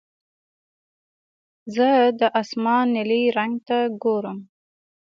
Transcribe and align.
زه 1.75 1.87
د 2.19 2.21
اسمان 2.41 2.85
نیلي 2.95 3.23
رنګ 3.37 3.53
ته 3.67 3.77
ګورم. 4.03 4.39